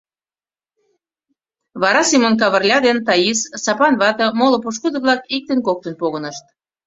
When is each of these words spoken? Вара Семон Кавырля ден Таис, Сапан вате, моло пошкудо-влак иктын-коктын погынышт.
Вара 1.81 2.01
Семон 2.09 2.33
Кавырля 2.41 2.77
ден 2.87 2.97
Таис, 3.07 3.39
Сапан 3.63 3.93
вате, 4.01 4.25
моло 4.39 4.57
пошкудо-влак 4.63 5.21
иктын-коктын 5.35 5.93
погынышт. 6.01 6.45